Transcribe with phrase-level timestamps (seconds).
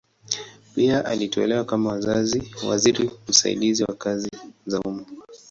[0.75, 1.99] Pia aliteuliwa kama
[2.67, 4.29] waziri msaidizi wa kazi
[4.65, 5.05] za umma.